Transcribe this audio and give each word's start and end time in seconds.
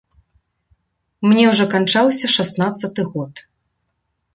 Мне 1.27 1.43
ўжо 1.51 1.65
канчаўся 1.75 2.33
шаснаццаты 2.41 3.01
год. 3.15 3.33